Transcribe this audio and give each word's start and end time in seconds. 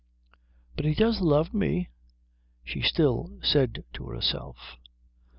"But 0.75 0.85
he 0.85 0.95
does 0.95 1.21
love 1.21 1.53
me," 1.53 1.89
she 2.63 2.81
still 2.81 3.37
said 3.43 3.83
to 3.93 4.05
herself. 4.07 4.77